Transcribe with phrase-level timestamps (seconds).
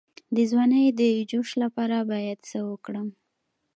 [0.35, 3.07] د ځوانۍ د جوش لپاره باید څه وکړم؟